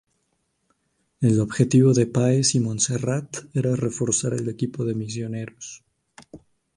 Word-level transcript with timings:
El 1.19 1.39
objetivo 1.39 1.93
de 1.93 2.07
Páez 2.07 2.55
y 2.55 2.59
Montserrat 2.59 3.37
era 3.53 3.75
reforzar 3.75 4.33
el 4.33 4.49
equipo 4.49 4.83
de 4.83 4.95
misioneros. 4.95 5.83